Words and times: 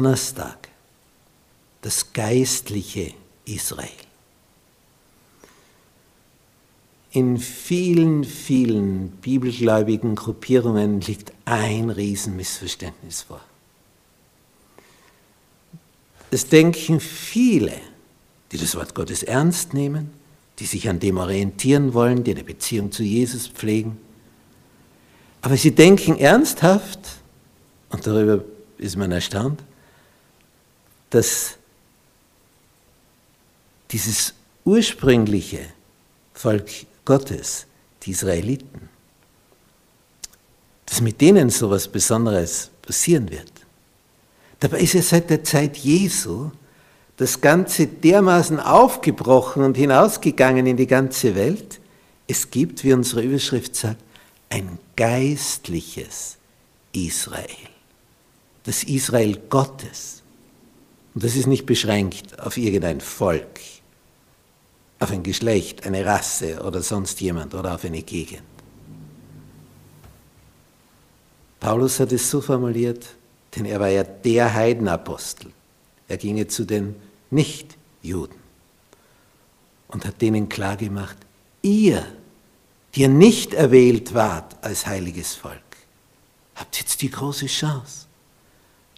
Donnerstag, 0.00 0.68
das 1.82 2.12
geistliche 2.12 3.12
Israel. 3.44 3.90
In 7.10 7.38
vielen, 7.38 8.24
vielen 8.24 9.10
bibelgläubigen 9.10 10.14
Gruppierungen 10.14 11.00
liegt 11.00 11.32
ein 11.44 11.90
Riesenmissverständnis 11.90 13.22
vor. 13.22 13.40
Es 16.30 16.48
denken 16.48 17.00
viele, 17.00 17.74
die 18.52 18.58
das 18.58 18.74
Wort 18.76 18.94
Gottes 18.94 19.22
ernst 19.22 19.74
nehmen, 19.74 20.12
die 20.58 20.66
sich 20.66 20.88
an 20.88 21.00
dem 21.00 21.16
orientieren 21.18 21.94
wollen, 21.94 22.22
die 22.22 22.32
eine 22.32 22.44
Beziehung 22.44 22.92
zu 22.92 23.02
Jesus 23.02 23.48
pflegen. 23.48 23.98
Aber 25.42 25.56
sie 25.56 25.74
denken 25.74 26.18
ernsthaft, 26.18 27.00
und 27.88 28.06
darüber 28.06 28.44
ist 28.78 28.96
man 28.96 29.10
erstaunt, 29.10 29.62
dass 31.08 31.56
dieses 33.90 34.34
ursprüngliche 34.64 35.66
Volk 36.34 36.70
Gottes, 37.04 37.66
die 38.02 38.12
Israeliten, 38.12 38.88
dass 40.86 41.00
mit 41.00 41.20
denen 41.20 41.50
so 41.50 41.66
etwas 41.66 41.88
Besonderes 41.88 42.70
passieren 42.82 43.30
wird. 43.30 43.50
Dabei 44.60 44.80
ist 44.80 44.92
ja 44.92 45.02
seit 45.02 45.30
der 45.30 45.42
Zeit 45.42 45.78
Jesu 45.78 46.50
das 47.16 47.40
Ganze 47.40 47.86
dermaßen 47.86 48.60
aufgebrochen 48.60 49.62
und 49.62 49.76
hinausgegangen 49.76 50.66
in 50.66 50.76
die 50.76 50.86
ganze 50.86 51.34
Welt. 51.34 51.80
Es 52.26 52.50
gibt, 52.50 52.84
wie 52.84 52.92
unsere 52.92 53.22
Überschrift 53.22 53.74
sagt, 53.74 54.02
ein 54.50 54.78
geistliches 54.96 56.36
Israel. 56.92 57.46
Das 58.64 58.84
Israel 58.84 59.38
Gottes. 59.48 60.22
Und 61.14 61.24
das 61.24 61.36
ist 61.36 61.46
nicht 61.46 61.66
beschränkt 61.66 62.38
auf 62.38 62.56
irgendein 62.56 63.00
Volk, 63.00 63.60
auf 64.98 65.10
ein 65.10 65.22
Geschlecht, 65.22 65.86
eine 65.86 66.04
Rasse 66.04 66.62
oder 66.62 66.82
sonst 66.82 67.20
jemand 67.20 67.54
oder 67.54 67.74
auf 67.74 67.84
eine 67.84 68.02
Gegend. 68.02 68.42
Paulus 71.58 72.00
hat 72.00 72.12
es 72.12 72.30
so 72.30 72.40
formuliert, 72.40 73.06
denn 73.54 73.64
er 73.64 73.80
war 73.80 73.88
ja 73.88 74.04
der 74.04 74.54
Heidenapostel. 74.54 75.52
Er 76.08 76.16
ginge 76.16 76.46
zu 76.46 76.64
den 76.64 76.96
Nichtjuden 77.30 78.36
und 79.88 80.04
hat 80.04 80.20
denen 80.20 80.48
klargemacht, 80.48 81.16
ihr, 81.62 82.04
die 82.94 83.02
ihr 83.02 83.08
nicht 83.08 83.54
erwählt 83.54 84.14
wart 84.14 84.56
als 84.64 84.86
heiliges 84.86 85.34
Volk, 85.34 85.62
habt 86.54 86.78
jetzt 86.78 87.02
die 87.02 87.10
große 87.10 87.46
Chance, 87.46 88.06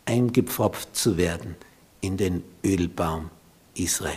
eingepfropft 0.05 0.97
zu 0.97 1.17
werden 1.17 1.57
in 2.01 2.17
den 2.17 2.43
Ölbaum 2.65 3.31
Israel. 3.75 4.17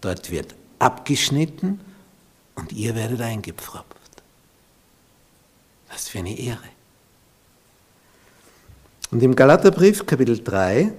Dort 0.00 0.30
wird 0.30 0.54
abgeschnitten 0.78 1.80
und 2.54 2.72
ihr 2.72 2.94
werdet 2.94 3.20
eingepfropft. 3.20 4.22
Was 5.88 6.08
für 6.08 6.18
eine 6.18 6.38
Ehre. 6.38 6.68
Und 9.10 9.22
im 9.22 9.34
Galaterbrief 9.34 10.04
Kapitel 10.04 10.42
3, 10.42 10.92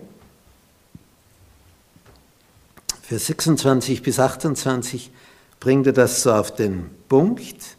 Vers 3.03 3.25
26 3.27 4.02
bis 4.03 4.19
28 4.19 5.11
bringt 5.59 5.88
er 5.88 5.93
das 5.93 6.21
so 6.21 6.31
auf 6.31 6.53
den 6.55 6.89
Punkt, 7.08 7.77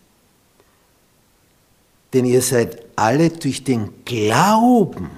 denn 2.13 2.25
ihr 2.25 2.43
seid 2.43 2.85
alle 2.97 3.31
durch 3.31 3.63
den 3.63 4.05
Glauben, 4.05 5.11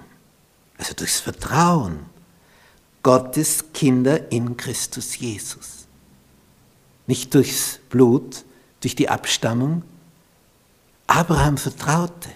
also 0.77 0.95
durchs 0.95 1.21
Vertrauen, 1.21 2.01
Gottes 3.03 3.73
Kinder 3.73 4.31
in 4.31 4.57
Christus 4.57 5.19
Jesus. 5.19 5.87
Nicht 7.07 7.35
durchs 7.35 7.81
Blut, 7.89 8.45
durch 8.81 8.95
die 8.95 9.09
Abstammung. 9.09 9.83
Abraham 11.07 11.57
vertraute. 11.57 12.31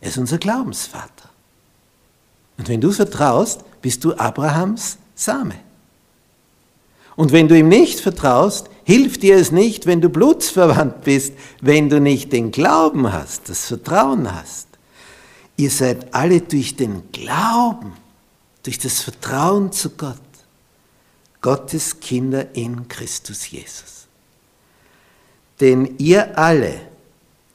Er 0.00 0.08
ist 0.08 0.18
unser 0.18 0.38
Glaubensvater. 0.38 1.30
Und 2.58 2.68
wenn 2.68 2.80
du 2.80 2.92
vertraust, 2.92 3.60
bist 3.82 4.04
du 4.04 4.14
Abrahams 4.14 4.98
Same. 5.14 5.54
Und 7.16 7.30
wenn 7.30 7.46
du 7.46 7.56
ihm 7.56 7.68
nicht 7.68 8.00
vertraust, 8.00 8.68
hilft 8.84 9.22
dir 9.22 9.36
es 9.36 9.52
nicht, 9.52 9.86
wenn 9.86 10.00
du 10.00 10.08
blutsverwandt 10.08 11.02
bist, 11.02 11.34
wenn 11.60 11.88
du 11.88 12.00
nicht 12.00 12.32
den 12.32 12.50
Glauben 12.50 13.12
hast, 13.12 13.48
das 13.48 13.66
Vertrauen 13.66 14.34
hast. 14.34 14.66
Ihr 15.56 15.70
seid 15.70 16.12
alle 16.12 16.40
durch 16.40 16.74
den 16.74 17.10
Glauben 17.12 17.92
durch 18.64 18.78
das 18.78 19.02
Vertrauen 19.02 19.70
zu 19.70 19.90
Gott, 19.90 20.18
Gottes 21.40 22.00
Kinder 22.00 22.54
in 22.54 22.88
Christus 22.88 23.50
Jesus. 23.50 24.06
Denn 25.60 25.94
ihr 25.98 26.36
alle, 26.36 26.80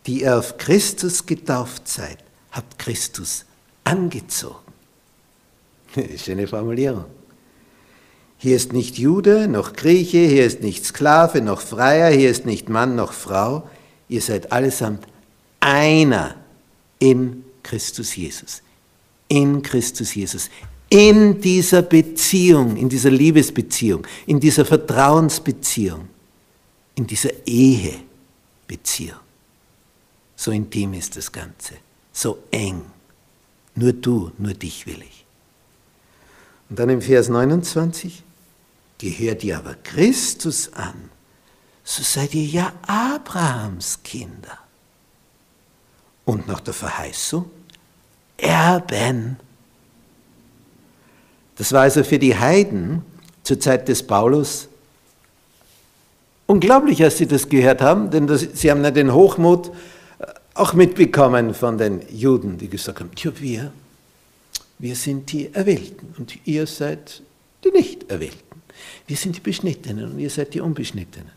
die 0.06 0.22
ihr 0.22 0.38
auf 0.38 0.58
Christus 0.58 1.26
getauft 1.26 1.88
seid, 1.88 2.24
habt 2.52 2.80
Christus 2.80 3.44
angezogen. 3.84 4.69
Schöne 6.18 6.48
Formulierung. 6.48 7.06
Hier 8.38 8.56
ist 8.56 8.72
nicht 8.72 8.98
Jude 8.98 9.48
noch 9.48 9.74
Grieche, 9.74 10.20
hier 10.20 10.46
ist 10.46 10.62
nicht 10.62 10.86
Sklave 10.86 11.42
noch 11.42 11.62
Freier, 11.62 12.10
hier 12.10 12.30
ist 12.30 12.46
nicht 12.46 12.70
Mann 12.70 12.96
noch 12.96 13.12
Frau, 13.12 13.70
ihr 14.08 14.22
seid 14.22 14.52
allesamt 14.52 15.06
einer 15.60 16.36
in 17.00 17.44
Christus 17.64 18.16
Jesus. 18.16 18.62
In 19.28 19.62
Christus 19.62 20.16
Jesus 20.16 20.50
in 20.90 21.40
dieser 21.40 21.84
Beziehung, 21.84 22.76
in 22.76 22.90
dieser 22.90 23.12
Liebesbeziehung, 23.12 24.06
in 24.26 24.40
dieser 24.40 24.66
Vertrauensbeziehung, 24.66 26.10
in 26.96 27.06
dieser 27.06 27.30
Ehebeziehung. 27.46 29.20
So 30.36 30.52
intim 30.52 30.94
ist 30.94 31.16
das 31.16 31.32
Ganze, 31.32 31.76
so 32.12 32.40
eng. 32.50 32.82
Nur 33.76 33.94
du, 33.94 34.32
nur 34.38 34.54
dich 34.54 34.86
will 34.88 35.02
ich. 35.02 35.19
Und 36.70 36.80
dann 36.80 36.90
im 36.90 37.02
Vers 37.02 37.30
29, 37.30 38.24
gehört 38.98 39.44
ihr 39.44 39.58
aber 39.58 39.76
Christus 39.84 40.72
an, 40.74 41.10
so 41.84 42.04
seid 42.04 42.36
ihr 42.36 42.46
ja 42.46 42.74
Abrahams 42.86 44.00
Kinder. 44.04 44.60
Und 46.26 46.48
nach 46.48 46.60
der 46.60 46.74
Verheißung 46.74 47.50
Erben 48.38 49.38
das 51.60 51.74
war 51.74 51.82
also 51.82 52.06
für 52.06 52.18
die 52.18 52.38
Heiden 52.38 53.04
zur 53.44 53.60
Zeit 53.60 53.90
des 53.90 54.02
Paulus 54.02 54.70
unglaublich, 56.48 57.04
als 57.04 57.18
sie 57.18 57.28
das 57.28 57.50
gehört 57.50 57.82
haben, 57.82 58.10
denn 58.12 58.28
das, 58.28 58.48
sie 58.54 58.72
haben 58.72 58.82
ja 58.82 58.92
den 58.92 59.14
Hochmut 59.14 59.68
äh, 60.20 60.26
auch 60.54 60.74
mitbekommen 60.74 61.54
von 61.54 61.78
den 61.78 62.02
Juden, 62.10 62.58
die 62.58 62.70
gesagt 62.70 63.02
haben, 63.02 63.14
tja, 63.14 63.34
wir, 63.40 63.74
wir 64.80 64.96
sind 64.96 65.32
die 65.32 65.54
Erwählten 65.54 66.16
und 66.18 66.40
ihr 66.48 66.66
seid 66.66 67.22
die 67.64 67.70
Nicht-Erwählten. 67.70 68.62
Wir 69.08 69.18
sind 69.18 69.36
die 69.36 69.42
Beschnittenen 69.42 70.12
und 70.12 70.20
ihr 70.20 70.30
seid 70.30 70.54
die 70.54 70.62
Unbeschnittenen. 70.62 71.32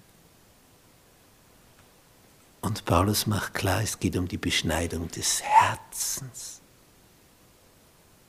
Und 2.61 2.85
Paulus 2.85 3.27
macht 3.27 3.55
klar, 3.55 3.83
es 3.83 3.99
geht 3.99 4.17
um 4.17 4.29
die 4.29 4.39
Beschneidung 4.39 5.11
des 5.11 5.43
Herzens. 5.43 6.61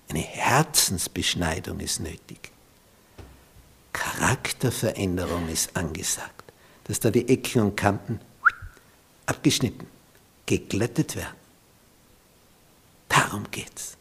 Eine 0.10 0.22
Herzensbeschneidung 0.22 1.80
ist 1.80 2.00
nötig. 2.00 2.52
Charakterveränderung 3.94 5.48
ist 5.50 5.78
angesagt, 5.78 6.52
dass 6.86 7.00
da 7.00 7.12
die 7.12 7.30
Ecken 7.30 7.62
und 7.62 7.78
Kanten 7.78 8.20
abgeschnitten, 9.28 9.86
geglättet 10.48 11.16
werden. 11.16 11.38
Darum 13.08 13.50
geht's. 13.52 13.98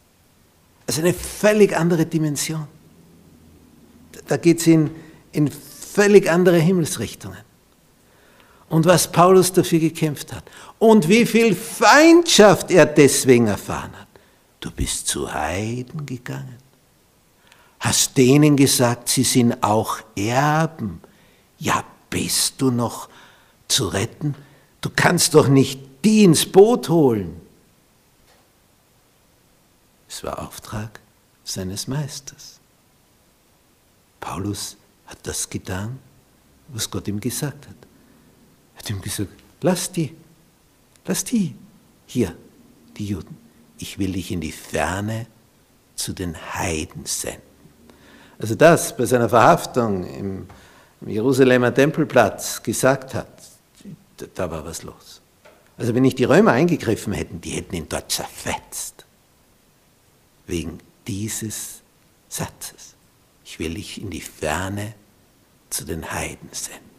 Also 0.85 1.01
eine 1.01 1.13
völlig 1.13 1.75
andere 1.75 2.05
Dimension. 2.05 2.67
Da 4.27 4.37
geht 4.37 4.59
es 4.59 4.67
in, 4.67 4.91
in 5.31 5.49
völlig 5.49 6.29
andere 6.29 6.57
Himmelsrichtungen. 6.57 7.39
Und 8.69 8.85
was 8.85 9.11
Paulus 9.11 9.53
dafür 9.53 9.79
gekämpft 9.79 10.33
hat. 10.33 10.43
Und 10.79 11.07
wie 11.07 11.25
viel 11.25 11.55
Feindschaft 11.55 12.71
er 12.71 12.85
deswegen 12.85 13.47
erfahren 13.47 13.91
hat. 13.93 14.07
Du 14.59 14.71
bist 14.71 15.07
zu 15.07 15.31
Heiden 15.31 16.05
gegangen. 16.05 16.57
Hast 17.79 18.17
denen 18.17 18.55
gesagt, 18.55 19.09
sie 19.09 19.23
sind 19.23 19.61
auch 19.61 19.97
Erben. 20.15 21.01
Ja, 21.59 21.83
bist 22.09 22.61
du 22.61 22.71
noch 22.71 23.09
zu 23.67 23.87
retten? 23.87 24.35
Du 24.79 24.89
kannst 24.95 25.35
doch 25.35 25.47
nicht 25.47 25.79
die 26.03 26.23
ins 26.23 26.45
Boot 26.45 26.89
holen. 26.89 27.42
Es 30.15 30.23
war 30.23 30.37
Auftrag 30.37 30.99
seines 31.43 31.87
Meisters. 31.87 32.59
Paulus 34.19 34.77
hat 35.07 35.17
das 35.23 35.49
getan, 35.49 35.97
was 36.67 36.91
Gott 36.91 37.07
ihm 37.07 37.19
gesagt 37.19 37.67
hat. 37.67 37.75
Er 38.75 38.79
hat 38.79 38.89
ihm 38.91 39.01
gesagt, 39.01 39.31
lass 39.61 39.91
die, 39.91 40.15
lass 41.07 41.23
die 41.23 41.55
hier, 42.05 42.35
die 42.95 43.07
Juden. 43.07 43.35
Ich 43.79 43.97
will 43.97 44.11
dich 44.11 44.31
in 44.31 44.39
die 44.39 44.51
Ferne 44.51 45.25
zu 45.95 46.13
den 46.13 46.37
Heiden 46.53 47.07
senden. 47.07 47.41
Also 48.37 48.53
das 48.53 48.95
bei 48.95 49.07
seiner 49.07 49.29
Verhaftung 49.29 50.05
im, 50.05 50.47
Jerusalemer 51.07 51.73
Tempelplatz 51.73 52.61
gesagt 52.61 53.15
hat, 53.15 53.29
da 54.35 54.51
war 54.51 54.63
was 54.63 54.83
los. 54.83 55.21
Also 55.75 55.95
wenn 55.95 56.03
nicht 56.03 56.19
die 56.19 56.25
Römer 56.25 56.51
eingegriffen 56.51 57.13
hätten, 57.13 57.41
die 57.41 57.49
hätten 57.49 57.75
ihn 57.75 57.89
dort 57.89 58.11
zerfetzt. 58.11 59.02
Wegen 60.45 60.79
dieses 61.07 61.81
Satzes. 62.29 62.95
Ich 63.45 63.59
will 63.59 63.75
dich 63.75 64.01
in 64.01 64.09
die 64.09 64.21
Ferne 64.21 64.93
zu 65.69 65.85
den 65.85 66.11
Heiden 66.11 66.49
senden. 66.51 66.89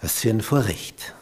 Was 0.00 0.20
für 0.20 0.30
ein 0.30 0.42
Vorrecht, 0.42 1.14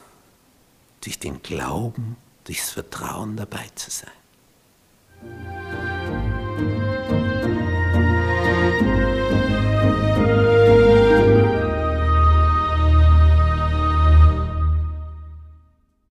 durch 1.00 1.18
den 1.18 1.42
Glauben, 1.42 2.16
durchs 2.44 2.70
Vertrauen 2.70 3.36
dabei 3.36 3.68
zu 3.74 3.90
sein. 3.90 5.63